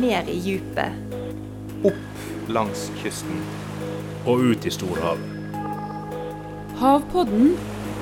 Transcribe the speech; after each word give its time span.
ned 0.00 0.28
i 0.28 0.38
djupet. 0.38 0.92
Opp 1.84 2.48
langs 2.48 2.90
kysten. 3.02 3.40
Og 4.26 4.38
ut 4.38 4.66
i 4.66 4.70
storhavet. 4.70 5.30
Havpodden, 6.80 7.56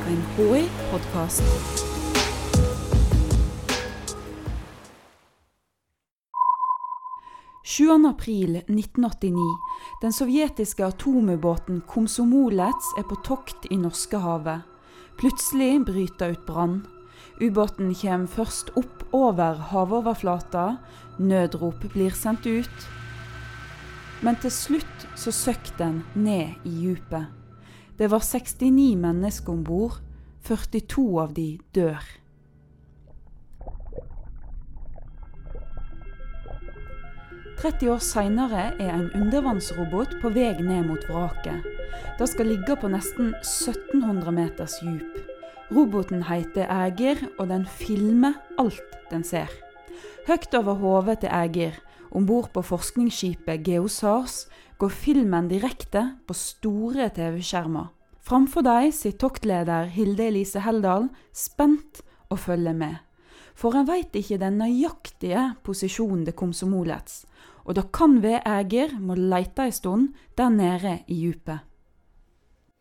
en 0.09 0.23
HI-podkast. 0.36 1.82
april 8.06 8.56
1989. 8.56 9.56
Den 10.02 10.12
sovjetiske 10.12 10.86
atomubåten 10.86 11.80
Komsomolets 11.88 12.95
er 12.98 13.02
på 13.02 13.16
tokt 13.24 13.66
i 13.70 13.77
Norskehavet. 13.77 14.61
Plutselig 15.18 15.84
bryter 15.84 16.34
ut 16.34 16.46
brann. 16.46 16.82
Ubåten 17.41 17.95
kommer 17.95 18.30
først 18.30 18.73
opp 18.77 19.04
over 19.12 19.61
havoverflata. 19.72 20.79
Nødrop 21.18 21.85
blir 21.93 22.14
sendt 22.17 22.46
ut. 22.46 22.89
Men 24.22 24.39
til 24.39 24.54
slutt 24.54 25.07
så 25.18 25.35
søkk 25.35 25.72
den 25.79 26.03
ned 26.14 26.54
i 26.64 26.75
djupet. 26.85 27.26
Det 27.98 28.11
var 28.11 28.22
69 28.22 28.96
mennesker 28.96 29.53
om 29.53 29.64
bord. 29.64 30.00
42 30.43 31.07
av 31.22 31.35
de 31.35 31.48
dør. 31.75 32.03
30 37.62 37.92
år 37.92 38.00
seinere 38.03 38.62
er 38.83 38.91
en 38.91 39.11
undervannsrobot 39.14 40.17
på 40.19 40.33
vei 40.34 40.50
ned 40.59 40.89
mot 40.89 41.05
vraket. 41.06 41.62
Det 42.19 42.27
skal 42.27 42.50
ligge 42.50 42.75
på 42.75 42.91
nesten 42.91 43.36
1700 43.39 44.34
meters 44.34 44.81
dyp. 44.83 45.31
Roboten 45.72 46.20
heter 46.28 46.69
Ægir, 46.69 47.22
og 47.39 47.47
den 47.48 47.62
filmer 47.64 48.34
alt 48.61 48.97
den 49.08 49.22
ser. 49.25 49.48
Høyt 50.27 50.53
over 50.58 50.75
hodet 50.77 51.22
til 51.22 51.33
Ægir, 51.33 51.78
om 52.12 52.27
bord 52.28 52.51
på 52.53 52.61
forskningsskipet 52.61 53.65
Geosars, 53.65 54.50
går 54.77 54.93
filmen 54.93 55.48
direkte 55.48 56.03
på 56.28 56.37
store 56.37 57.09
TV-skjermer. 57.17 57.89
Framfor 58.20 58.67
dem 58.69 58.93
sitter 58.93 59.25
toktleder 59.25 59.89
Hilde 59.89 60.28
Elise 60.28 60.61
Heldal 60.61 61.09
spent 61.33 62.03
og 62.28 62.39
følger 62.39 62.77
med. 62.77 63.00
For 63.56 63.73
en 63.73 63.89
veit 63.89 64.12
ikke 64.12 64.43
den 64.45 64.61
nøyaktige 64.61 65.55
posisjonen 65.65 66.27
det 66.28 66.37
kom 66.37 66.53
som 66.53 66.77
Olets, 66.77 67.25
og 67.65 67.81
det 67.81 67.89
kan 67.97 68.20
være 68.20 68.45
Ægir 68.61 68.98
må 69.00 69.17
leite 69.17 69.65
ei 69.65 69.73
stund 69.73 70.12
der 70.37 70.53
nede 70.53 70.98
i 71.09 71.23
djupet. 71.25 71.65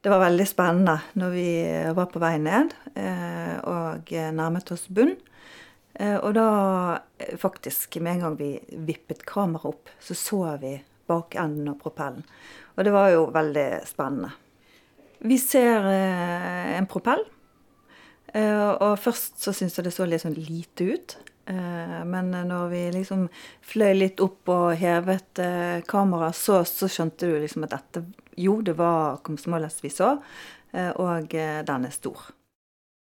Det 0.02 0.10
var 0.10 0.24
veldig 0.24 0.46
spennende 0.50 0.96
når 1.22 1.34
vi 1.36 1.50
var 1.94 2.08
på 2.10 2.20
vei 2.22 2.34
ned 2.42 2.72
eh, 2.98 3.58
og 3.70 4.10
nærmet 4.34 4.72
oss 4.74 4.88
bunn. 4.90 5.12
Eh, 5.94 6.16
og 6.16 6.34
da, 6.34 6.46
eh, 7.22 7.36
faktisk, 7.38 8.00
med 8.02 8.16
en 8.16 8.24
gang 8.24 8.38
vi 8.40 8.56
vippet 8.88 9.22
kameraet 9.30 9.70
opp, 9.70 9.92
så 10.02 10.18
så 10.18 10.40
vi 10.64 10.74
bakenden 11.06 11.70
og 11.70 11.84
propellen. 11.84 12.26
Og 12.74 12.88
det 12.88 12.96
var 12.96 13.12
jo 13.14 13.28
veldig 13.36 13.68
spennende. 13.86 14.32
Vi 15.22 15.38
ser 15.38 15.86
en 15.86 16.88
propell. 16.90 17.22
Og 18.34 18.94
først 18.98 19.44
så 19.44 19.52
syns 19.54 19.76
jeg 19.78 19.86
det 19.86 19.92
så 19.94 20.08
litt 20.08 20.24
sånn 20.24 20.34
lite 20.34 20.88
ut. 20.96 21.16
Eh, 21.50 22.02
men 22.06 22.32
når 22.32 22.68
vi 22.72 22.82
liksom 22.94 23.26
fløy 23.66 23.96
litt 23.98 24.22
opp 24.24 24.52
og 24.52 24.76
hevet 24.80 25.42
eh, 25.42 25.80
kameraet, 25.90 26.38
så, 26.38 26.62
så, 26.68 26.90
skjønte 26.92 27.30
du 27.30 27.40
liksom 27.42 27.66
at 27.68 27.74
dette 27.78 28.06
Jo, 28.40 28.62
det 28.64 28.78
var 28.80 29.20
Komsomolets 29.26 29.82
vi 29.84 29.92
så, 29.92 30.16
eh, 30.72 30.92
og 31.02 31.34
den 31.34 31.88
er 31.90 31.94
stor. 31.94 32.30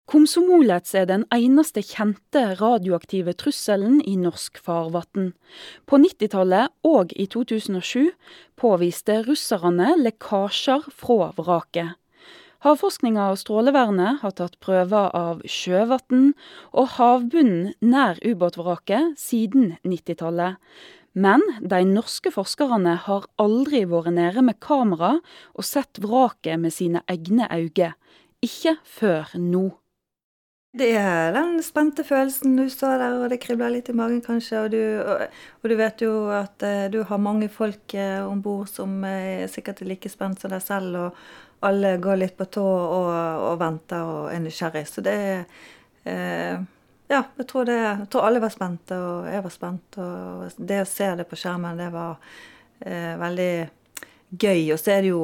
Komsomolets 0.07 0.95
er 0.95 1.09
den 1.11 1.25
eneste 1.35 1.83
kjente 1.83 2.45
radioaktive 2.61 3.33
trusselen 3.35 3.99
i 4.07 4.15
norsk 4.21 4.61
farvann. 4.63 5.33
På 5.83 5.99
90-tallet 5.99 6.71
og 6.87 7.11
i 7.19 7.27
2007 7.27 8.13
påviste 8.55 9.19
russerne 9.27 9.97
lekkasjer 9.99 10.87
fra 10.95 11.33
vraket. 11.35 11.99
Havforskninga 12.65 13.29
og 13.33 13.41
Strålevernet 13.41 14.23
har 14.23 14.33
tatt 14.39 14.57
prøver 14.65 15.11
av 15.17 15.43
sjøvann 15.45 16.31
og 16.73 16.93
havbunnen 16.97 17.75
nær 17.85 18.21
ubåtvraket 18.25 19.19
siden 19.21 19.75
90-tallet. 19.85 20.57
Men 21.17 21.41
de 21.61 21.81
norske 21.89 22.33
forskerne 22.33 22.99
har 23.07 23.29
aldri 23.41 23.85
vært 23.89 24.13
nede 24.17 24.45
med 24.45 24.61
kamera 24.61 25.17
og 25.57 25.65
sett 25.65 26.01
vraket 26.05 26.61
med 26.61 26.75
sine 26.77 27.05
egne 27.09 27.49
øyne. 27.53 27.95
Ikke 28.45 28.77
før 28.85 29.33
nå. 29.41 29.71
Det 30.77 30.91
er 31.01 31.31
den 31.33 31.63
spente 31.65 32.05
følelsen 32.05 32.59
du 32.59 32.67
står 32.69 32.99
der, 33.01 33.15
og 33.17 33.31
det 33.33 33.39
kribler 33.41 33.73
litt 33.73 33.89
i 33.89 33.95
magen 33.97 34.21
kanskje. 34.21 34.67
Og 34.67 34.75
du, 34.75 34.81
og, 35.01 35.71
du 35.73 35.75
vet 35.79 36.05
jo 36.05 36.11
at 36.37 36.61
uh, 36.69 36.85
du 36.93 36.99
har 37.09 37.23
mange 37.23 37.49
folk 37.49 37.97
uh, 37.97 38.27
om 38.29 38.43
bord 38.45 38.69
som 38.69 38.99
uh, 39.01 39.47
sikkert 39.49 39.81
er 39.81 39.89
like 39.95 40.13
spent 40.13 40.43
som 40.43 40.53
deg 40.53 40.61
selv. 40.61 40.99
Og, 41.01 41.23
alle 41.61 41.97
går 42.03 42.19
litt 42.21 42.37
på 42.37 42.49
tå 42.53 42.65
og, 42.65 43.11
og 43.47 43.61
venter 43.61 44.03
og 44.05 44.33
er 44.33 44.43
nysgjerrig. 44.45 44.85
Så 44.91 45.05
det 45.05 45.15
er 45.15 45.45
eh, 46.05 46.65
Ja, 47.07 47.21
jeg 47.39 47.47
tror, 47.47 47.69
det, 47.69 47.77
jeg 47.79 48.09
tror, 48.11 48.27
alle 48.27 48.43
var 48.43 48.51
spente, 48.51 48.97
og 48.99 49.29
jeg 49.31 49.43
var 49.45 49.53
spent. 49.55 49.99
Og 50.03 50.57
det 50.59 50.81
å 50.83 50.89
se 50.91 51.11
det 51.21 51.29
på 51.31 51.39
skjermen, 51.39 51.79
det 51.79 51.87
var 51.95 52.17
eh, 52.81 53.15
veldig 53.21 53.53
gøy. 54.35 54.73
Og 54.75 54.81
så 54.83 54.97
er 54.97 55.07
det 55.07 55.13
jo 55.13 55.23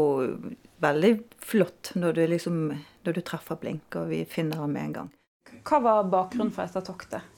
veldig 0.83 1.13
flott 1.43 1.91
når 1.99 2.17
du 2.17 2.23
liksom 2.31 2.61
når 3.03 3.19
du 3.19 3.23
treffer 3.27 3.59
blink, 3.59 3.97
og 3.99 4.11
vi 4.13 4.23
finner 4.29 4.63
ham 4.63 4.73
med 4.75 4.89
en 4.89 4.97
gang. 4.99 5.13
Hva 5.67 5.79
var 5.83 6.11
bakgrunnen 6.11 6.53
for 6.55 6.67
dette 6.67 6.83
toktet? 6.87 7.29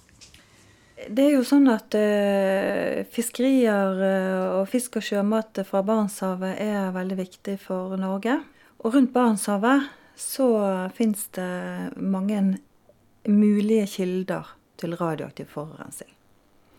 Det 0.94 1.24
er 1.24 1.32
jo 1.34 1.44
sånn 1.44 1.66
at 1.72 1.94
eh, 1.98 3.02
fiskerier 3.12 3.98
uh, 3.98 4.60
og 4.60 4.68
fisk 4.70 5.00
og 5.00 5.04
sjømat 5.04 5.58
fra 5.66 5.82
Barentshavet 5.84 6.60
er 6.62 6.94
veldig 6.94 7.18
viktig 7.18 7.56
for 7.60 7.96
Norge. 8.00 8.38
Og 8.84 8.92
rundt 8.92 9.14
Barentshavet 9.14 9.86
så 10.20 10.46
fins 10.94 11.26
det 11.34 11.96
mange 11.96 12.58
mulige 13.24 13.86
kilder 13.88 14.50
til 14.76 14.96
radioaktiv 15.00 15.48
forurensning. 15.48 16.10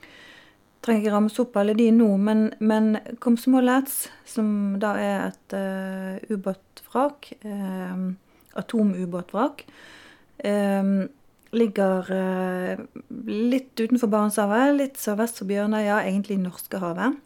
Jeg 0.02 0.86
trenger 0.86 1.02
ikke 1.02 1.16
ramse 1.16 1.42
opp 1.42 1.56
alle 1.58 1.74
de 1.74 1.88
nå, 1.90 2.12
men, 2.22 2.44
men 2.62 3.00
Komsomolets, 3.18 4.04
som 4.30 4.76
da 4.78 4.92
er 5.02 5.24
et 5.32 5.56
uh, 5.58 6.36
ubåtvrak, 6.36 7.32
uh, 7.42 8.04
atomubåtvrak, 8.62 9.64
uh, 10.46 10.92
ligger 11.58 12.12
uh, 12.14 12.84
litt 13.26 13.82
utenfor 13.82 14.12
Barentshavet, 14.14 14.76
litt 14.78 15.02
sørvest 15.02 15.42
for 15.42 15.50
Bjørnøya, 15.50 16.04
egentlig 16.04 16.38
i 16.38 16.44
Norskehavet. 16.44 17.18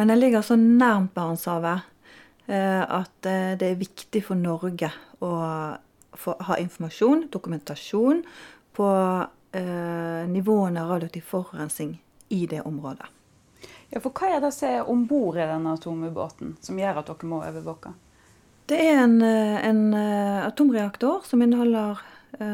Men 0.00 0.08
den 0.08 0.22
ligger 0.22 0.40
så 0.40 0.56
nærmt 0.56 1.12
Barentshavet 1.12 1.84
at 2.54 3.26
eh, 3.26 3.54
det 3.58 3.70
er 3.70 3.80
viktig 3.80 4.22
for 4.26 4.38
Norge 4.38 4.90
å 5.24 5.30
ha 6.48 6.58
informasjon, 6.62 7.26
dokumentasjon, 7.32 8.22
på 8.76 8.88
eh, 9.56 10.22
nivåene 10.30 10.82
av 10.82 10.94
radioaktiv 10.94 11.24
forurensning 11.26 11.96
i 12.28 12.46
det 12.46 12.62
området. 12.62 13.08
Ja, 13.90 14.00
for 14.02 14.10
Hva 14.10 14.36
er 14.36 14.42
det 14.42 14.52
som 14.54 14.68
er 14.68 14.90
om 14.90 15.04
bord 15.08 15.38
i 15.38 15.46
denne 15.46 15.76
atomubåten 15.76 16.56
som 16.60 16.78
gjør 16.78 17.00
at 17.00 17.10
dere 17.10 17.30
må 17.30 17.40
overvåke? 17.46 17.94
Det 18.66 18.78
er 18.82 18.98
en, 19.04 19.20
en 19.22 19.82
atomreaktor 19.94 21.22
som 21.24 21.42
inneholder 21.44 22.00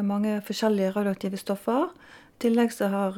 mange 0.04 0.36
forskjellige 0.44 0.92
radioaktive 0.92 1.40
stoffer. 1.40 1.88
I 1.88 2.42
tillegg 2.44 2.74
så, 2.74 2.90
har, 2.92 3.16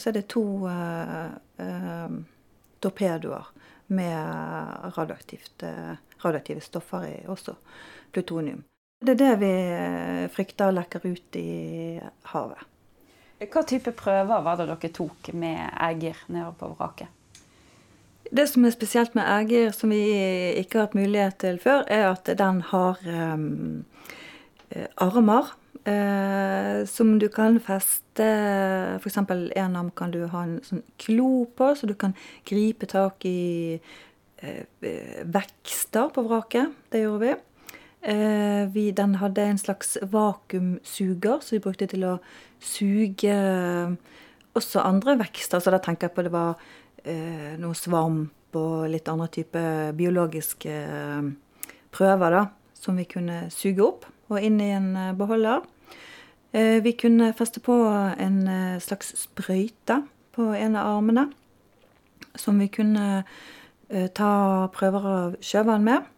så 0.00 0.08
er 0.08 0.16
det 0.16 0.24
to 0.32 0.44
eh, 0.70 2.14
torpedoer 2.80 3.52
med 3.90 4.16
eh, 4.16 5.94
radioaktive 6.22 6.60
stoffer 6.64 7.06
i 7.08 7.14
også 7.30 7.54
plutonium. 8.14 8.64
Det 9.00 9.14
er 9.14 9.20
det 9.20 9.36
vi 9.40 9.52
eh, 9.52 10.26
frykter 10.32 10.74
lekker 10.76 11.06
ut 11.08 11.38
i 11.40 12.00
havet. 12.32 12.66
Hva 13.40 13.62
type 13.64 13.94
prøver 13.96 14.42
var 14.44 14.58
det 14.60 14.68
dere 14.68 14.90
tok 14.92 15.30
med 15.32 15.62
Ægir 15.80 16.18
nede 16.28 16.52
på 16.60 16.68
vraket? 16.74 17.08
Det 18.30 18.44
som 18.46 18.66
er 18.68 18.74
spesielt 18.74 19.14
med 19.16 19.24
Ægir, 19.24 19.70
som 19.74 19.90
vi 19.90 20.02
ikke 20.60 20.78
har 20.78 20.86
hatt 20.86 20.98
mulighet 20.98 21.38
til 21.40 21.56
før, 21.58 21.86
er 21.88 22.10
at 22.12 22.28
den 22.38 22.60
har 22.68 23.00
um, 23.08 23.86
armer 25.00 25.48
eh, 25.84 26.84
som 26.86 27.18
du 27.18 27.28
kan 27.32 27.58
feste 27.60 28.26
F.eks. 29.00 29.16
en 29.16 29.76
arm 29.76 29.90
kan 29.96 30.10
du 30.10 30.24
ha 30.28 30.44
en 30.44 30.58
sånn 30.66 30.82
klo 31.00 31.46
på, 31.56 31.72
så 31.76 31.88
du 31.88 31.94
kan 31.98 32.14
gripe 32.48 32.88
tak 32.90 33.24
i 33.28 33.80
eh, 34.42 34.64
vekster 35.24 36.10
på 36.14 36.26
vraket. 36.26 36.76
Det 36.92 37.04
gjorde 37.04 37.24
vi. 37.24 37.34
Eh, 38.12 38.66
vi. 38.74 38.90
Den 38.96 39.16
hadde 39.20 39.42
en 39.42 39.60
slags 39.60 39.96
vakuumsuger 40.02 41.40
som 41.40 41.56
vi 41.56 41.64
brukte 41.64 41.90
til 41.90 42.06
å 42.08 42.18
suge 42.60 43.36
også 44.56 44.84
andre 44.84 45.16
vekster. 45.20 45.60
Så 45.60 45.72
da 45.72 45.80
tenker 45.82 46.08
jeg 46.08 46.16
på 46.16 46.26
det 46.26 46.34
var 46.34 46.60
eh, 47.04 47.56
noe 47.60 47.76
svamp 47.78 48.56
og 48.58 48.88
litt 48.90 49.08
andre 49.08 49.28
typer 49.30 49.92
biologiske 49.96 50.70
eh, 50.70 51.28
prøver 51.94 52.34
da, 52.34 52.46
som 52.74 52.98
vi 52.98 53.06
kunne 53.10 53.44
suge 53.54 53.84
opp 53.84 54.08
og 54.30 54.40
inn 54.42 54.60
i 54.62 54.70
en 54.72 54.94
beholder. 55.18 55.66
Eh, 56.52 56.84
vi 56.84 56.92
kunne 56.92 57.32
feste 57.38 57.60
på 57.62 57.74
en 58.18 58.38
eh, 58.48 58.80
slags 58.82 59.12
sprøyte 59.18 60.02
på 60.34 60.50
en 60.54 60.76
av 60.76 60.96
armene. 60.96 61.28
Som 62.38 62.58
vi 62.58 62.66
kunne 62.70 63.24
eh, 63.88 64.08
ta 64.14 64.66
prøver 64.74 65.06
av 65.12 65.36
sjøvann 65.44 65.86
med. 65.86 66.08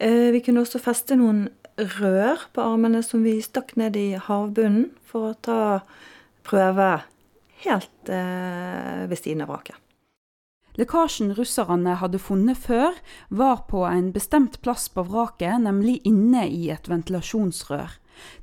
Eh, 0.00 0.28
vi 0.34 0.42
kunne 0.44 0.64
også 0.64 0.80
feste 0.82 1.16
noen 1.16 1.48
rør 2.00 2.44
på 2.52 2.64
armene 2.64 3.00
som 3.04 3.24
vi 3.24 3.38
stakk 3.44 3.76
ned 3.80 3.96
i 3.96 4.12
havbunnen 4.20 4.90
for 5.08 5.30
å 5.30 5.38
ta 5.40 5.60
prøve 6.44 6.90
helt 7.64 8.12
eh, 8.12 9.06
ved 9.08 9.20
siden 9.20 9.44
av 9.44 9.54
vraket. 9.54 9.89
Lekkasjen 10.80 11.34
russerne 11.36 11.98
hadde 12.00 12.18
funnet 12.22 12.56
før, 12.56 12.94
var 13.28 13.66
på 13.68 13.82
en 13.84 14.12
bestemt 14.14 14.56
plass 14.64 14.86
på 14.88 15.04
vraket, 15.04 15.58
nemlig 15.60 15.98
inne 16.08 16.46
i 16.48 16.70
et 16.72 16.88
ventilasjonsrør. 16.88 17.98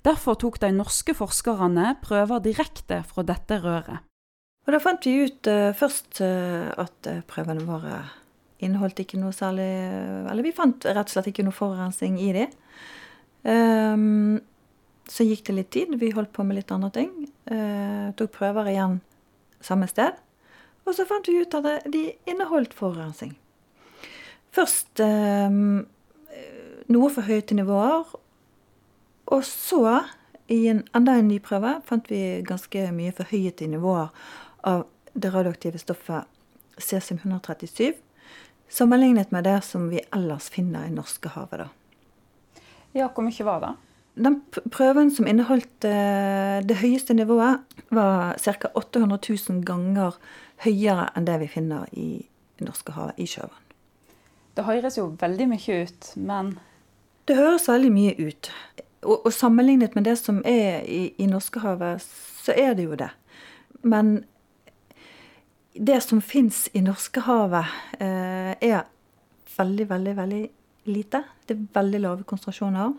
Derfor 0.06 0.38
tok 0.38 0.60
de 0.62 0.69
norske 0.75 1.16
forskerne 1.18 1.95
prøver 2.04 2.44
direkte 2.45 3.01
fra 3.10 3.25
dette 3.25 3.57
røret. 3.63 4.06
Og 4.68 4.75
Da 4.75 4.81
fant 4.84 5.06
vi 5.07 5.16
ut 5.25 5.50
uh, 5.50 5.72
først 5.78 6.19
uh, 6.22 6.69
at 6.78 7.10
uh, 7.10 7.24
prøvene 7.30 7.66
våre 7.66 8.01
inneholdt 8.60 9.00
ikke 9.04 9.19
noe 9.22 9.36
særlig 9.38 9.69
Eller 10.28 10.42
vi 10.42 10.51
fant 10.51 10.81
rett 10.81 11.06
og 11.06 11.13
slett 11.13 11.30
ikke 11.30 11.45
noe 11.45 11.56
forurensning 11.56 12.18
i 12.19 12.31
dem. 12.36 12.56
Um, 13.48 14.40
så 15.07 15.24
gikk 15.24 15.45
det 15.48 15.56
litt 15.56 15.72
tid. 15.72 15.94
Vi 16.01 16.12
holdt 16.12 16.33
på 16.36 16.44
med 16.44 16.57
litt 16.60 16.74
andre 16.74 16.90
ting. 16.92 17.12
tok 18.19 18.33
prøver 18.33 18.74
igjen 18.74 18.98
samme 19.63 19.88
sted. 19.88 20.18
Og 20.88 20.95
så 20.95 21.04
fant 21.07 21.28
vi 21.28 21.42
ut 21.44 21.57
at 21.60 21.88
de 21.92 22.04
inneholdt 22.30 22.74
forurensning. 22.75 23.36
Først 24.56 25.01
eh, 25.04 25.51
noe 26.88 27.10
for 27.12 27.28
høye 27.28 27.57
nivåer. 27.57 28.07
Og 29.28 29.44
så, 29.44 30.00
i 30.48 30.62
en, 30.72 30.86
enda 30.95 31.18
en 31.19 31.28
ny 31.28 31.42
prøve, 31.44 31.78
fant 31.88 32.07
vi 32.12 32.39
ganske 32.48 32.88
mye 32.95 33.16
forhøyede 33.16 33.68
nivåer 33.68 34.13
av 34.68 34.86
det 35.13 35.34
radioaktive 35.34 35.81
stoffet 35.81 36.30
cesium-137. 36.80 37.98
Sammenlignet 38.72 39.31
med 39.36 39.44
det 39.48 39.60
som 39.68 39.90
vi 39.92 40.00
ellers 40.16 40.48
finner 40.54 40.88
i 40.88 40.94
Norskehavet. 40.94 41.68
havet. 41.68 42.63
Ja, 42.95 43.10
hvor 43.13 43.24
mye 43.24 43.45
var 43.45 43.62
det? 43.63 43.74
Den 44.18 44.40
prøven 44.74 45.12
som 45.14 45.28
inneholdt 45.30 45.86
eh, 45.86 46.58
det 46.66 46.80
høyeste 46.81 47.14
nivået, 47.14 47.62
var 47.94 48.38
ca. 48.42 48.72
800 48.74 49.19
000 49.30 49.62
ganger 49.66 50.18
høyere 50.66 51.12
enn 51.16 51.28
det 51.28 51.38
vi 51.44 51.50
finner 51.52 51.86
i 51.94 52.10
Norskehavet, 52.64 53.19
i 53.22 53.28
sjøvann. 53.30 53.68
Det 54.58 54.66
høres 54.66 54.98
jo 54.98 55.12
veldig 55.22 55.48
mye 55.52 55.84
ut, 55.86 56.10
men 56.18 56.58
Det 57.28 57.36
høres 57.38 57.68
veldig 57.69 57.92
mye 57.92 58.16
ut. 58.18 58.50
Og, 59.04 59.25
og 59.28 59.34
sammenlignet 59.36 59.96
med 59.96 60.08
det 60.08 60.16
som 60.18 60.40
er 60.48 60.81
i, 60.88 61.14
i 61.19 61.28
Norskehavet, 61.30 62.02
så 62.42 62.56
er 62.58 62.74
det 62.74 62.88
jo 62.88 62.98
det. 62.98 63.12
Men 63.84 64.24
det 65.78 66.00
som 66.02 66.22
fins 66.22 66.69
i 66.74 66.81
Norskehavet, 66.81 67.75
eh, 68.00 68.54
er 68.58 68.88
veldig, 69.58 69.90
veldig, 69.90 70.16
veldig 70.18 70.42
lite. 70.90 71.24
Det 71.46 71.58
er 71.58 71.68
veldig 71.74 72.02
lave 72.02 72.24
konsentrasjoner. 72.24 72.96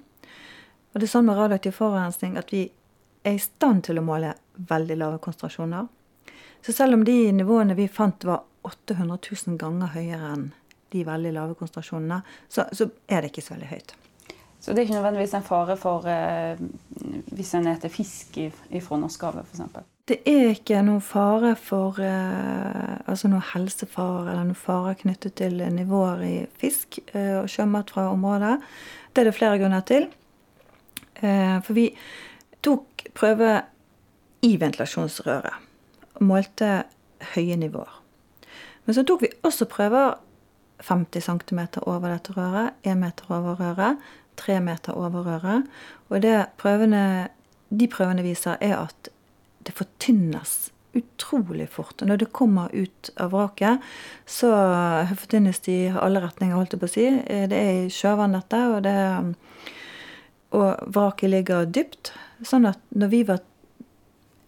Og 0.99 1.03
det 1.05 1.07
er 1.07 1.11
sånn 1.13 1.29
med 1.29 1.37
radioaktiv 1.39 1.77
forurensning 1.77 2.33
at 2.41 2.49
vi 2.51 2.65
er 3.23 3.37
i 3.37 3.39
stand 3.39 3.85
til 3.87 4.01
å 4.01 4.03
måle 4.03 4.33
veldig 4.67 4.97
lave 4.99 5.21
konsentrasjoner. 5.23 5.85
Så 6.67 6.75
selv 6.75 6.97
om 6.97 7.05
de 7.07 7.15
nivåene 7.39 7.77
vi 7.79 7.87
fant 7.87 8.27
var 8.27 8.43
800 8.67 9.21
000 9.47 9.61
ganger 9.61 9.93
høyere 9.95 10.33
enn 10.33 10.49
de 10.91 11.05
veldig 11.07 11.33
lave 11.37 11.55
konsentrasjonene, 11.55 12.19
så, 12.51 12.67
så 12.75 12.89
er 13.07 13.23
det 13.23 13.31
ikke 13.31 13.47
så 13.47 13.55
veldig 13.55 13.71
høyt. 13.77 13.95
Så 14.59 14.75
det 14.75 14.81
er 14.83 14.89
ikke 14.89 14.99
nødvendigvis 14.99 15.39
en 15.39 15.49
fare 15.53 15.79
for 15.79 16.11
eh, 16.11 16.67
hvis 17.31 17.55
en 17.55 17.71
spiser 17.71 17.95
fisk 17.95 18.43
fra 18.91 19.03
Norskehavet 19.07 19.55
f.eks.? 19.55 19.81
Det 20.11 20.21
er 20.27 20.55
ikke 20.57 20.83
noen 20.83 21.05
fare 21.15 21.55
for 21.63 22.03
eh, 22.03 22.95
altså 23.07 23.31
noen 23.31 23.47
helsefare 23.55 24.33
eller 24.33 24.51
noen 24.51 24.65
fare 24.67 24.99
knyttet 24.99 25.39
til 25.39 25.63
nivåer 25.79 26.27
i 26.27 26.37
fisk 26.59 27.05
eh, 27.13 27.37
og 27.39 27.53
sjømat 27.55 27.95
fra 27.95 28.11
området. 28.11 28.57
Det 29.15 29.23
er 29.23 29.31
det 29.31 29.39
flere 29.39 29.63
grunner 29.63 29.87
til. 29.87 30.11
Eh, 31.21 31.59
for 31.65 31.75
vi 31.77 31.89
tok 32.65 33.09
prøve 33.19 33.63
i 34.47 34.55
ventilasjonsrøret 34.61 35.67
og 36.19 36.25
målte 36.27 36.85
høye 37.35 37.59
nivåer. 37.59 37.95
Men 38.87 38.97
så 38.97 39.05
tok 39.07 39.27
vi 39.27 39.35
også 39.45 39.69
prøver 39.71 40.17
50 40.87 41.27
cm 41.27 41.61
over 41.83 42.13
dette 42.13 42.33
røret, 42.37 42.79
1 42.87 42.99
meter 42.99 43.35
over 43.35 43.59
røret, 43.59 43.99
3 44.39 44.61
meter 44.63 44.95
over 44.95 45.27
røret. 45.27 45.67
Og 46.09 46.23
det 46.23 46.47
prøvene, 46.57 47.29
de 47.71 47.89
prøvene 47.91 48.23
viser, 48.23 48.57
er 48.61 48.79
at 48.79 49.11
det 49.67 49.75
fortynnes 49.75 50.71
utrolig 50.97 51.69
fort. 51.69 52.01
Og 52.01 52.09
når 52.09 52.23
det 52.23 52.33
kommer 52.33 52.73
ut 52.73 53.11
av 53.21 53.35
vraket, 53.35 53.83
så 54.27 54.53
fortynnes 55.19 55.61
de 55.67 55.75
i 55.75 55.91
alle 55.93 56.23
retninger, 56.23 56.57
holdt 56.57 56.75
jeg 56.75 56.83
på 56.83 56.89
å 56.89 56.95
si. 56.95 57.07
Det 57.51 57.59
er 57.59 57.83
i 57.85 57.93
sjøvann, 57.93 58.39
dette, 58.39 58.63
og, 58.73 58.81
det, 58.87 58.97
og 60.57 60.93
vraket 60.95 61.33
ligger 61.33 61.69
dypt. 61.69 62.13
Sånn 62.47 62.69
at 62.69 62.81
når 62.95 63.13
vi 63.13 63.23
var 63.29 63.43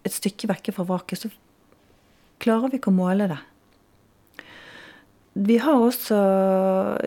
et 0.06 0.14
stykke 0.14 0.48
vekke 0.50 0.74
fra 0.74 0.86
vraket, 0.88 1.24
så 1.24 1.30
klarer 2.40 2.72
vi 2.72 2.80
ikke 2.80 2.92
å 2.92 2.96
måle 2.96 3.28
det. 3.30 3.40
Vi 5.40 5.60
har 5.62 5.78
også 5.78 6.16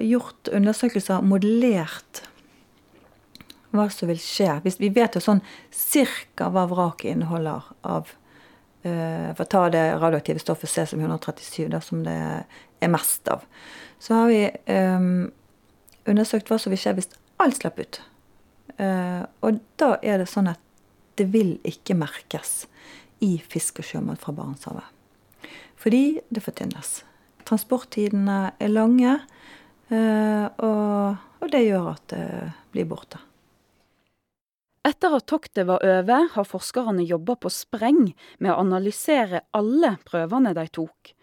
gjort 0.01 0.51
undersøkelser, 0.53 1.25
modellert 1.27 2.23
hva 3.73 3.87
som 3.91 4.09
vil 4.11 4.21
skje. 4.21 4.49
Vi 4.63 4.91
vet 4.93 5.17
jo 5.17 5.23
sånn 5.23 5.41
cirka 5.73 6.51
hva 6.53 6.67
vraket 6.69 7.15
inneholder 7.15 7.65
av 7.81 8.11
uh, 8.85 9.29
For 9.33 9.43
å 9.43 9.49
ta 9.49 9.63
det 9.73 9.83
radioaktive 9.97 10.41
stoffet 10.43 10.71
cesium-137, 10.71 11.67
det 11.73 11.81
som 11.83 12.03
det 12.05 12.15
er 12.83 12.91
mest 12.93 13.27
av. 13.31 13.45
Så 13.99 14.17
har 14.19 14.29
vi 14.29 14.41
um, 14.69 15.31
undersøkt 16.05 16.51
hva 16.51 16.59
som 16.61 16.73
vil 16.73 16.81
skje 16.81 16.97
hvis 16.99 17.11
alt 17.43 17.59
slipper 17.59 17.87
ut. 17.87 18.01
Uh, 18.81 19.23
og 19.45 19.59
da 19.79 19.95
er 20.01 20.23
det 20.23 20.29
sånn 20.31 20.49
at 20.51 20.61
det 21.19 21.27
vil 21.33 21.55
ikke 21.67 21.97
merkes 21.97 22.63
i 23.23 23.37
fisk 23.37 23.81
og 23.83 23.87
sjømat 23.87 24.21
fra 24.21 24.33
Barentshavet. 24.35 24.87
Fordi 25.79 26.21
det 26.33 26.43
fortynnes. 26.43 27.01
Transporttidene 27.47 28.53
er 28.59 28.71
lange, 28.71 29.17
eh, 29.91 30.45
og 30.63 31.51
det 31.51 31.65
gjør 31.65 31.89
at 31.91 32.07
det 32.13 32.27
blir 32.71 32.87
borte. 32.87 33.19
Etter 34.83 35.13
at 35.15 35.27
toktet 35.31 35.67
var 35.67 35.83
over, 35.87 36.25
har 36.33 36.47
forskerne 36.47 37.05
jobba 37.07 37.37
på 37.39 37.51
spreng 37.51 38.09
med 38.43 38.51
å 38.51 38.57
analysere 38.65 39.45
alle 39.55 39.93
prøvene 40.03 40.51
de 40.55 40.65
tok. 40.75 41.13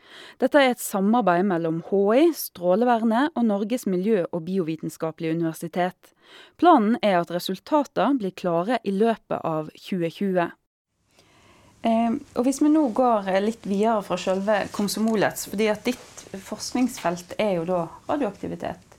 Dette 0.40 0.60
er 0.60 0.72
et 0.72 0.80
samarbeid 0.80 1.44
mellom 1.44 1.82
HI, 1.90 2.30
Strålevernet 2.36 3.36
og 3.36 3.44
Norges 3.50 3.84
miljø- 3.84 4.26
og 4.32 4.46
biovitenskapelige 4.46 5.36
universitet. 5.36 6.14
Planen 6.60 6.99
er 7.02 7.20
at 7.20 7.30
resultatene 7.32 8.18
blir 8.20 8.34
klare 8.37 8.80
i 8.84 8.92
løpet 8.92 9.40
av 9.40 9.70
2020. 9.76 10.50
Eh, 11.82 12.12
og 12.37 12.44
Hvis 12.44 12.60
vi 12.60 12.68
nå 12.68 12.84
går 12.92 13.30
litt 13.40 13.64
videre 13.64 14.02
fra 14.04 14.18
selve 14.20 14.66
Komsomolets, 14.75 15.49
fordi 15.49 15.70
at 15.72 15.84
ditt 15.88 16.25
forskningsfelt 16.44 17.34
er 17.40 17.56
jo 17.58 17.66
da 17.68 17.80
radioaktivitet. 18.10 18.99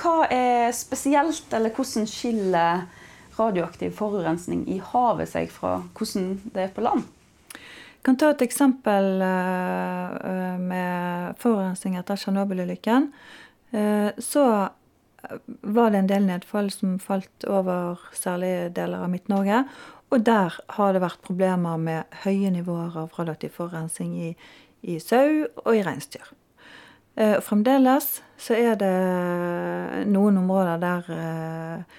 Hva 0.00 0.24
er 0.32 0.70
spesielt, 0.72 1.50
eller 1.52 1.74
hvordan 1.74 2.06
skiller 2.08 2.86
radioaktiv 3.36 3.92
forurensning 3.96 4.62
i 4.70 4.78
havet 4.92 5.28
seg 5.32 5.50
fra 5.52 5.80
hvordan 5.96 6.36
det 6.54 6.68
er 6.68 6.72
på 6.76 6.84
land? 6.84 7.04
Jeg 7.52 8.06
kan 8.06 8.16
ta 8.16 8.30
et 8.32 8.46
eksempel 8.46 9.20
uh, 9.20 10.56
med 10.56 11.36
forurensning 11.42 11.98
etter 12.00 12.16
Tsjernobyl-ulykken. 12.16 13.10
Så 14.24 14.42
var 15.62 15.92
det 15.92 16.02
en 16.02 16.10
del 16.10 16.26
nedfall 16.28 16.70
som 16.72 16.98
falt 17.02 17.44
over 17.48 18.00
særlig 18.16 18.72
deler 18.76 19.04
av 19.04 19.10
Midt-Norge. 19.12 19.64
Og 20.10 20.24
der 20.26 20.56
har 20.76 20.92
det 20.92 21.02
vært 21.04 21.22
problemer 21.22 21.78
med 21.78 22.20
høye 22.24 22.50
nivåer 22.50 22.96
av 22.98 23.14
relativ 23.18 23.54
forurensning 23.58 24.16
i, 24.18 24.30
i 24.82 24.98
sau 25.02 25.44
og 25.64 25.74
i 25.76 25.84
reinsdyr. 25.86 26.32
Eh, 27.20 27.36
fremdeles 27.44 28.20
så 28.40 28.56
er 28.56 28.78
det 28.80 28.94
noen 30.10 30.40
områder 30.40 30.80
der 30.82 31.10
eh, 31.14 31.98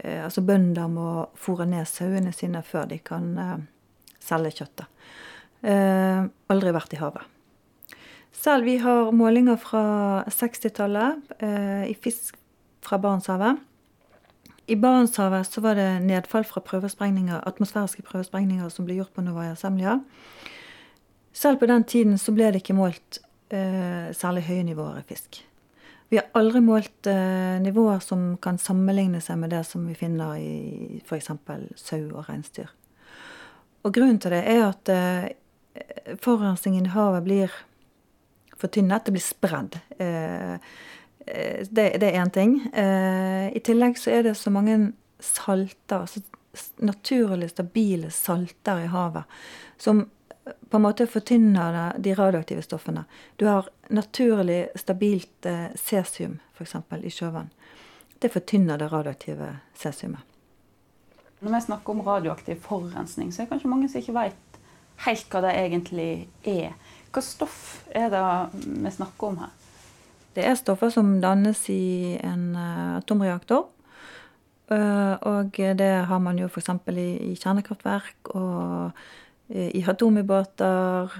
eh, 0.00 0.24
altså 0.24 0.44
bønder 0.44 0.90
må 0.90 1.10
fòre 1.38 1.68
ned 1.70 1.88
sauene 1.88 2.32
sine 2.34 2.64
før 2.66 2.88
de 2.90 2.98
kan 3.04 3.30
eh, 3.40 3.56
selge 4.20 4.56
kjøttet. 4.58 4.88
Eh, 5.66 6.26
aldri 6.52 6.74
vært 6.76 6.96
i 6.96 7.00
havet. 7.00 7.32
Selv 8.36 8.68
vi 8.68 8.76
har 8.82 9.12
målinger 9.16 9.56
fra 9.60 9.84
60-tallet 10.28 11.38
eh, 11.40 11.86
i 11.88 11.94
fisk 11.96 12.36
fra 12.86 12.98
Barentshavet. 13.02 13.58
I 14.66 14.76
Barentshavet 14.76 15.46
så 15.46 15.62
var 15.62 15.78
det 15.78 15.88
nedfall 16.06 16.46
fra 16.46 16.62
prøvesprengninger, 16.66 17.42
atmosfæriske 17.46 18.02
prøvesprengninger 18.06 18.70
som 18.72 18.86
ble 18.86 18.98
gjort 18.98 19.14
på 19.14 19.22
Novaja 19.26 19.54
Semlja. 19.58 20.00
Selv 21.36 21.60
på 21.60 21.68
den 21.70 21.84
tiden 21.84 22.18
så 22.18 22.34
ble 22.34 22.48
det 22.50 22.62
ikke 22.62 22.78
målt 22.78 23.20
eh, 23.54 24.08
særlig 24.16 24.46
høye 24.48 24.64
nivåer 24.66 25.02
i 25.02 25.06
fisk. 25.06 25.42
Vi 26.08 26.18
har 26.20 26.30
aldri 26.38 26.62
målt 26.62 27.08
eh, 27.10 27.58
nivåer 27.62 28.02
som 28.02 28.36
kan 28.42 28.58
sammenligne 28.62 29.20
seg 29.22 29.38
med 29.42 29.50
det 29.54 29.64
som 29.66 29.86
vi 29.86 29.94
finner 29.98 30.38
i 30.38 31.00
f.eks. 31.02 31.30
sau 31.82 32.02
og 32.12 32.28
reinsdyr. 32.28 32.70
Og 33.86 33.94
grunnen 33.94 34.18
til 34.22 34.34
det 34.34 34.42
er 34.50 34.62
at 34.66 34.90
eh, 34.90 36.16
forurensningen 36.22 36.86
i 36.86 36.94
havet 36.94 37.26
blir 37.26 37.56
fortynnet, 38.56 39.06
det 39.06 39.14
blir 39.14 39.26
spredd. 39.26 39.78
Eh, 39.98 40.56
det, 41.26 41.86
det 42.00 42.10
er 42.10 42.20
én 42.22 42.30
ting. 42.30 42.58
Eh, 42.72 43.48
I 43.56 43.62
tillegg 43.64 43.98
så 43.98 44.12
er 44.14 44.26
det 44.28 44.36
så 44.38 44.52
mange 44.54 44.92
salter, 45.20 46.04
altså 46.04 46.22
naturlig 46.80 47.50
stabile 47.50 48.10
salter 48.10 48.84
i 48.84 48.90
havet, 48.92 49.24
som 49.76 50.04
på 50.70 50.78
en 50.78 50.84
måte 50.84 51.08
fortynner 51.10 51.98
de 51.98 52.14
radioaktive 52.14 52.62
stoffene. 52.62 53.04
Du 53.36 53.46
har 53.50 53.68
naturlig 53.88 54.68
stabilt 54.78 55.46
cesium, 55.74 56.38
f.eks., 56.54 56.76
i 57.02 57.10
sjøvann. 57.10 57.50
Det 58.18 58.30
fortynner 58.32 58.78
det 58.78 58.92
radioaktive 58.92 59.50
cesiumet. 59.74 60.22
Når 61.40 61.52
vi 61.52 61.60
snakker 61.60 61.92
om 61.92 62.02
radioaktiv 62.02 62.60
forurensning, 62.64 63.32
så 63.32 63.42
er 63.42 63.44
det 63.44 63.50
kanskje 63.56 63.70
mange 63.70 63.88
som 63.90 64.00
ikke 64.00 64.16
vet 64.16 64.60
helt 65.04 65.28
hva 65.32 65.42
det 65.44 65.52
egentlig 65.60 66.10
er. 66.48 66.72
Hva 67.12 67.22
stoff 67.24 67.60
er 67.92 68.08
det 68.12 68.22
vi 68.54 68.92
snakker 68.94 69.28
om 69.28 69.40
her? 69.42 69.52
Det 70.36 70.44
er 70.44 70.58
stoffer 70.58 70.90
som 70.92 71.14
dannes 71.22 71.62
i 71.72 72.16
en 72.20 72.50
uh, 72.52 72.98
atomreaktor. 72.98 73.70
Uh, 74.68 75.14
og 75.30 75.56
det 75.78 75.92
har 76.10 76.20
man 76.20 76.36
jo 76.40 76.50
f.eks. 76.50 76.68
I, 76.92 77.06
i 77.30 77.36
kjernekraftverk 77.38 78.34
og 78.34 78.90
i 79.46 79.78
atomubåter. 79.86 81.12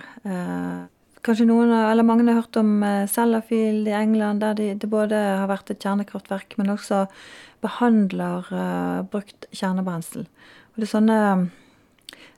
kanskje 1.23 1.44
noen, 1.46 1.70
eller 1.70 2.02
mange 2.02 2.25
har 2.26 2.40
hørt 2.40 2.56
om 2.58 2.82
Sellafield 3.06 3.87
i 3.87 3.94
England, 3.94 4.40
der 4.42 4.56
det 4.58 4.82
de 4.82 4.88
både 4.90 5.14
har 5.14 5.46
vært 5.46 5.70
et 5.70 5.78
kjernekraftverk, 5.78 6.56
men 6.58 6.73
også 6.75 7.04
behandler 7.62 8.50
brukt 9.12 9.46
kjernebrensel. 9.54 10.26
Og 10.75 10.82
det 10.82 10.88
er 10.88 10.90
sånne 10.90 11.20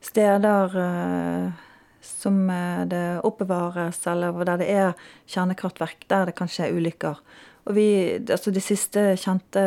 steder 0.05 0.77
som 2.19 2.41
eh, 2.51 2.85
det 2.91 3.05
oppbevares, 3.27 4.01
eller 4.11 4.43
der 4.45 4.63
det 4.63 4.71
er 4.73 5.05
kjernekraftverk, 5.31 6.07
der 6.11 6.31
det 6.31 6.37
kan 6.39 6.51
skje 6.51 6.73
ulykker. 6.75 7.21
Og 7.69 7.77
vi, 7.77 7.89
altså 8.19 8.51
De 8.51 8.63
siste 8.65 9.13
kjente 9.21 9.63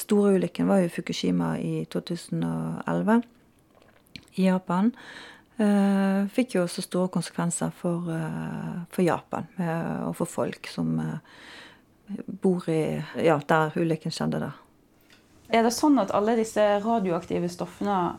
store 0.00 0.34
ulykken 0.38 0.68
var 0.70 0.80
jo 0.80 0.92
Fukushima 0.94 1.54
i 1.60 1.84
2011 1.92 3.20
i 4.40 4.48
Japan. 4.48 4.90
Uh, 5.54 6.24
fikk 6.34 6.56
jo 6.56 6.64
også 6.64 6.82
store 6.82 7.12
konsekvenser 7.14 7.70
for, 7.78 8.08
uh, 8.10 8.80
for 8.90 9.06
Japan 9.06 9.44
uh, 9.60 10.08
og 10.08 10.16
for 10.18 10.26
folk 10.26 10.66
som 10.66 10.96
bor 12.42 12.66
i 12.66 12.80
Ja, 13.22 13.36
der 13.38 13.76
ulykken 13.78 14.10
skjedde, 14.10 14.40
da. 14.42 14.50
Er 15.54 15.62
det 15.62 15.70
sånn 15.76 16.00
at 16.02 16.10
alle 16.16 16.34
disse 16.40 16.64
radioaktive 16.82 17.46
stoffene 17.52 18.16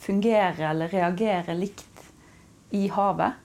fungerer 0.00 0.62
eller 0.70 0.88
reagerer 0.88 1.58
likt 1.58 1.91
i 2.72 2.86
havet? 2.92 3.38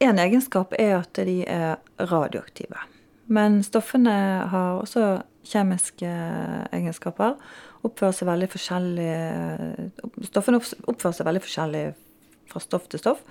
En 0.00 0.20
egenskap 0.20 0.74
er 0.78 0.98
at 1.00 1.20
de 1.26 1.40
er 1.48 1.80
radioaktive. 2.10 2.80
Men 3.30 3.62
stoffene 3.62 4.12
har 4.50 4.80
også 4.80 5.22
kjemiske 5.46 6.10
egenskaper. 6.74 7.36
Oppfører 7.86 8.16
seg 8.16 8.28
veldig 8.28 8.48
forskjellig 8.52 9.10
Stoffene 10.28 10.60
oppfører 10.60 11.16
seg 11.16 11.28
veldig 11.28 11.42
forskjellig 11.46 11.84
fra 12.50 12.62
stoff 12.62 12.88
til 12.90 13.00
stoff. 13.00 13.22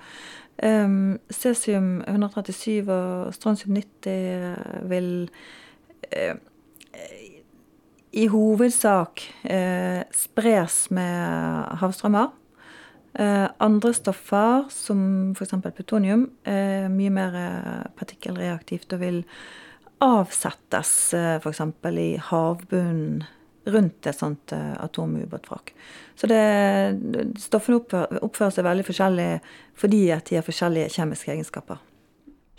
Um, 0.60 1.18
cesium 1.32 2.00
137 2.08 2.90
og 2.92 3.34
strontium 3.36 3.76
90 3.76 4.88
vil 4.90 5.30
uh, 6.16 6.34
i 8.12 8.26
hovedsak 8.26 9.22
uh, 9.44 10.02
spres 10.16 10.82
med 10.90 11.78
havstrømmer. 11.80 12.32
Eh, 13.14 13.48
andre 13.58 13.90
stoffer, 13.94 14.68
som 14.70 15.00
f.eks. 15.34 15.56
plutonium, 15.74 16.28
er 16.46 16.86
mye 16.92 17.10
mer 17.10 17.34
eh, 17.34 17.88
partikkelreaktivt 17.98 18.94
og 18.94 19.02
vil 19.02 19.18
avsettes 20.04 20.92
eh, 21.18 21.34
f.eks. 21.42 21.62
i 21.90 22.12
havbunnen 22.30 23.24
rundt 23.70 24.06
et 24.08 24.16
sånt 24.16 24.54
atomubåtvrak. 24.54 25.74
Så 26.16 26.30
det, 26.30 26.38
stoffene 27.38 27.82
oppfører, 28.22 28.54
seg 28.56 28.64
veldig 28.64 28.86
forskjellig 28.88 29.28
fordi 29.78 30.00
at 30.14 30.30
de 30.30 30.38
har 30.38 30.46
forskjellige 30.46 30.94
kjemiske 30.96 31.34
egenskaper. 31.34 31.82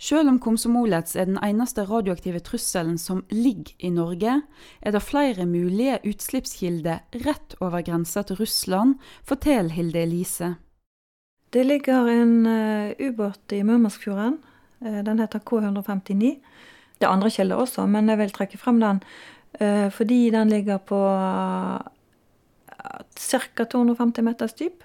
Selv 0.02 0.32
om 0.32 0.40
komsomolets 0.42 1.14
er 1.14 1.28
den 1.28 1.38
eneste 1.46 1.84
radioaktive 1.86 2.40
trusselen 2.42 2.96
som 2.98 3.20
ligger 3.30 3.76
i 3.86 3.90
Norge, 3.94 4.40
er 4.82 4.94
det 4.94 5.02
flere 5.06 5.46
mulige 5.46 6.00
utslippskilder 6.10 7.04
rett 7.22 7.54
over 7.62 7.84
grensa 7.86 8.24
til 8.26 8.40
Russland, 8.40 8.96
forteller 9.22 9.70
Hilde 9.76 10.02
Elise. 10.02 10.48
Det 11.54 11.62
ligger 11.68 12.10
en 12.10 12.34
uh, 12.48 12.90
ubåt 12.98 13.54
i 13.54 13.62
Murmanskfjorden. 13.62 14.40
Uh, 14.82 15.00
den 15.06 15.22
heter 15.22 15.38
K159. 15.38 16.34
Det 16.98 17.06
er 17.06 17.12
andre 17.12 17.30
kilder 17.30 17.62
også, 17.62 17.86
men 17.86 18.10
jeg 18.10 18.18
vil 18.24 18.34
trekke 18.34 18.58
frem 18.58 18.82
den 18.82 19.02
uh, 19.60 19.88
fordi 19.94 20.20
den 20.34 20.50
ligger 20.50 20.82
på 20.82 20.98
ca. 23.14 23.64
250 23.70 24.24
meters 24.26 24.58
dyp. 24.58 24.82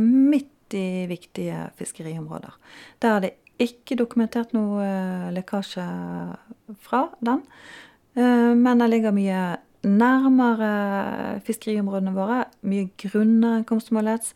midt 0.00 0.74
i 0.74 1.06
viktige 1.06 1.70
fiskeriområder. 1.78 2.58
Der 3.00 3.08
er 3.08 3.20
det 3.20 3.30
ikke 3.62 3.96
dokumentert 3.98 4.52
noe 4.56 4.84
uh, 4.84 5.28
lekkasje 5.34 5.84
fra 6.82 7.06
den. 7.24 7.42
Uh, 8.16 8.52
men 8.56 8.82
den 8.82 8.90
ligger 8.92 9.14
mye 9.16 9.44
nærmere 9.86 11.40
fiskeriområdene 11.46 12.14
våre, 12.16 12.44
mye 12.66 12.88
grunnere 13.00 13.60
enn 13.60 13.68
Komsomolets. 13.68 14.34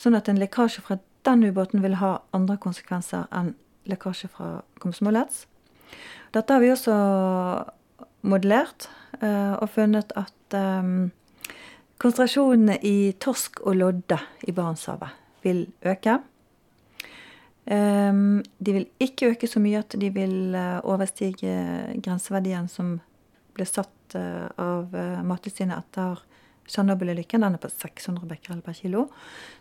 Sånn 0.00 0.16
at 0.16 0.30
en 0.30 0.40
lekkasje 0.40 0.84
fra 0.86 0.98
den 1.26 1.44
ubåten 1.48 1.82
vil 1.84 1.98
ha 2.00 2.18
andre 2.36 2.58
konsekvenser 2.60 3.26
enn 3.34 3.54
lekkasje 3.90 4.30
fra 4.32 4.58
Komsomolets. 4.80 5.44
Dette 6.34 6.54
har 6.54 6.62
vi 6.62 6.72
også 6.72 6.94
modellert 8.24 8.88
uh, 9.20 9.60
og 9.60 9.68
funnet 9.74 10.14
at 10.16 10.30
konsentrasjonene 11.98 12.76
i 12.86 13.14
torsk 13.18 13.64
og 13.64 13.78
lodde 13.80 14.18
i 14.46 14.52
Barentshavet 14.54 15.16
vil 15.42 15.66
øke. 15.82 16.18
Um, 17.64 18.42
de 18.60 18.72
vil 18.76 18.86
ikke 19.00 19.30
øke 19.32 19.48
så 19.48 19.60
mye 19.62 19.80
at 19.80 19.94
de 19.96 20.10
vil 20.12 20.52
uh, 20.52 20.84
overstige 20.84 21.94
grenseverdien 22.04 22.66
som 22.68 22.98
ble 23.56 23.64
satt 23.64 24.16
uh, 24.18 24.50
av 24.60 24.92
uh, 24.92 25.22
Mattilsynet 25.24 25.78
etter 25.78 26.20
Tsjernobyl-ulykken. 26.68 27.40
Den 27.40 27.56
er 27.56 27.62
på 27.62 27.70
600 27.72 28.28
becquerel 28.28 28.60
per 28.64 28.76
kilo. 28.76 29.06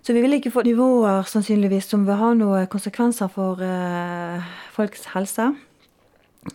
Så 0.04 0.16
vi 0.16 0.24
vil 0.24 0.36
ikke 0.36 0.52
få 0.52 0.66
nivåer 0.68 1.24
sannsynligvis 1.28 1.88
som 1.92 2.04
vil 2.08 2.20
ha 2.20 2.34
noen 2.36 2.68
konsekvenser 2.72 3.32
for 3.32 3.60
folks 4.72 5.10
helse. 5.12 5.50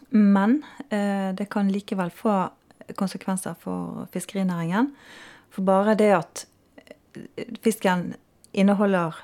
Men 0.09 0.62
det 0.88 1.50
kan 1.52 1.69
likevel 1.69 2.09
få 2.17 2.38
konsekvenser 2.97 3.61
for 3.61 4.09
fiskerinæringen. 4.17 4.88
For 5.52 5.69
bare 5.69 5.99
det 6.00 6.14
at 6.17 6.47
fisken 7.61 8.14
inneholder 8.57 9.21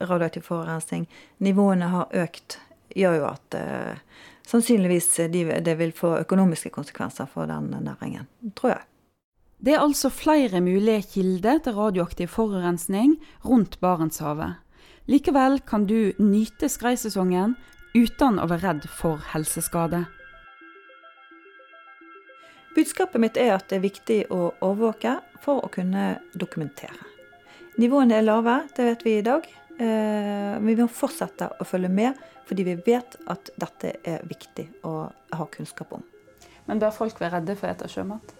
radioaktiv 0.00 0.46
forurensning, 0.46 1.06
nivåene 1.38 1.90
har 1.92 2.16
økt, 2.24 2.58
gjør 2.94 3.18
jo 3.18 3.28
at 3.28 3.58
eh, 3.58 4.00
sannsynligvis 4.46 5.08
de, 5.32 5.44
det 5.64 5.76
vil 5.80 5.94
få 5.96 6.16
økonomiske 6.22 6.72
konsekvenser 6.74 7.28
for 7.30 7.50
den 7.50 7.72
næringen, 7.84 8.28
tror 8.56 8.76
jeg. 8.76 8.84
Det 9.64 9.72
er 9.72 9.80
altså 9.80 10.10
flere 10.12 10.60
mulige 10.60 11.02
kilder 11.14 11.58
til 11.64 11.76
radioaktiv 11.78 12.28
forurensning 12.28 13.16
rundt 13.44 13.78
Barentshavet. 13.80 14.60
Likevel 15.06 15.60
kan 15.68 15.86
du 15.86 16.12
nyte 16.18 16.68
skreisesongen 16.68 17.56
uten 17.94 18.40
å 18.40 18.48
være 18.50 18.66
redd 18.66 18.86
for 18.90 19.22
helseskade. 19.32 20.04
Budskapet 22.74 23.22
mitt 23.22 23.36
er 23.38 23.54
at 23.54 23.68
det 23.70 23.78
er 23.78 23.84
viktig 23.84 24.20
å 24.34 24.50
overvåke 24.58 25.18
for 25.44 25.62
å 25.62 25.70
kunne 25.72 26.16
dokumentere. 26.34 26.96
Nivåene 27.78 28.18
er 28.18 28.26
lave, 28.26 28.60
det 28.74 28.88
vet 28.88 29.04
vi 29.06 29.18
i 29.18 29.26
dag. 29.26 29.46
Eh, 29.78 30.54
vi 30.62 30.76
må 30.78 30.86
fortsette 30.86 31.50
å 31.58 31.66
følge 31.66 31.90
med, 31.90 32.18
fordi 32.46 32.66
vi 32.68 32.76
vet 32.86 33.16
at 33.30 33.50
dette 33.58 33.96
er 34.06 34.22
viktig 34.28 34.68
å 34.86 34.94
ha 35.10 35.46
kunnskap 35.50 35.92
om. 35.96 36.04
Men 36.68 36.80
bør 36.80 36.94
folk 36.94 37.20
være 37.20 37.40
redde 37.40 37.56
for 37.58 37.68
å 37.68 37.74
spise 37.74 37.98
sjømat? 37.98 38.34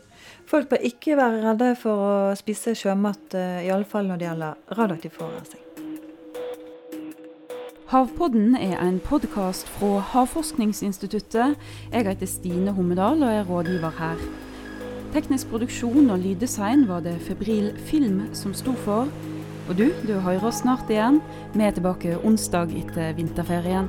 Folk 0.48 0.70
bør 0.70 0.84
ikke 0.86 1.16
være 1.18 1.42
redde 1.42 1.74
for 1.76 2.04
å 2.04 2.14
spise 2.38 2.76
sjømat, 2.78 3.34
eh, 3.34 3.66
i 3.66 3.70
alle 3.74 3.84
fall 3.88 4.06
når 4.06 4.18
det 4.18 4.28
gjelder 4.28 4.78
radioaktiv 4.78 5.18
forurensning. 5.18 5.60
Havpodden 7.90 8.56
er 8.56 8.78
en 8.80 9.00
podkast 9.00 9.68
fra 9.68 10.00
Havforskningsinstituttet. 10.00 11.58
Jeg 11.92 12.06
heter 12.06 12.26
Stine 12.26 12.72
Hommedal 12.72 13.22
og 13.22 13.28
er 13.28 13.44
rådgiver 13.44 13.92
her. 13.98 14.22
Teknisk 15.12 15.50
produksjon 15.52 16.10
og 16.10 16.18
lyddesign 16.18 16.88
var 16.88 17.04
det 17.04 17.20
Febril 17.22 17.76
Film 17.86 18.34
som 18.34 18.54
sto 18.54 18.72
for. 18.72 19.06
Og 19.68 19.78
du, 19.78 19.86
du 20.04 20.18
hører 20.20 20.44
oss 20.44 20.60
snart 20.60 20.90
igjen. 20.92 21.22
Vi 21.54 21.64
er 21.64 21.72
tilbake 21.72 22.18
onsdag 22.20 22.74
etter 22.76 23.14
vinterferien. 23.16 23.88